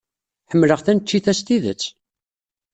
[0.51, 1.83] Ḥemmleɣ taneččit-a s tidet.